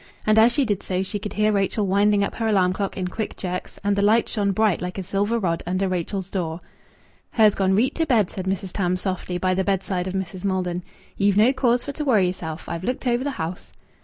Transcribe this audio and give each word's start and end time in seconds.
And 0.25 0.39
as 0.39 0.51
she 0.51 0.65
did 0.65 0.81
so 0.81 1.03
she 1.03 1.19
could 1.19 1.33
hear 1.33 1.51
Rachel 1.51 1.85
winding 1.85 2.23
up 2.23 2.33
her 2.33 2.47
alarm 2.47 2.73
clock 2.73 2.97
in 2.97 3.07
quick 3.07 3.35
jerks, 3.37 3.77
and 3.83 3.95
the 3.95 4.01
light 4.01 4.27
shone 4.27 4.51
bright 4.51 4.81
like 4.81 4.97
a 4.97 5.03
silver 5.03 5.37
rod 5.37 5.61
under 5.67 5.87
Rachel's 5.87 6.31
door. 6.31 6.59
"Her's 7.33 7.53
gone 7.53 7.75
reet 7.75 7.93
to 7.97 8.07
bed," 8.07 8.27
said 8.31 8.45
Mrs. 8.47 8.73
Tams 8.73 8.99
softly, 9.01 9.37
by 9.37 9.53
the 9.53 9.63
bedside 9.63 10.07
of 10.07 10.15
Mrs. 10.15 10.43
Maldon. 10.43 10.81
"Ye've 11.17 11.37
no 11.37 11.53
cause 11.53 11.83
for 11.83 11.91
to 11.91 12.03
worrit 12.03 12.25
yerself. 12.25 12.67
I've 12.67 12.83
looked 12.83 13.05
over 13.05 13.23
th' 13.23 13.27
house." 13.35 13.71